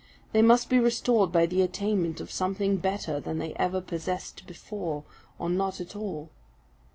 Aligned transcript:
They 0.31 0.41
must 0.41 0.67
be 0.67 0.79
restored 0.79 1.31
by 1.31 1.45
the 1.45 1.61
attainment 1.61 2.19
of 2.19 2.31
something 2.31 2.77
better 2.77 3.19
than 3.19 3.37
they 3.37 3.53
ever 3.53 3.81
possessed 3.81 4.47
before, 4.47 5.03
or 5.37 5.47
not 5.47 5.79
at 5.79 5.95
all. 5.95 6.31